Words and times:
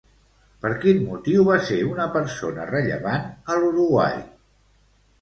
Per 0.63 0.71
quin 0.85 1.03
motiu 1.09 1.45
va 1.51 1.59
ser 1.69 1.79
una 1.91 2.09
persona 2.17 2.67
rellevant 2.73 3.31
a 3.31 3.63
l'Uruguai? 3.63 4.21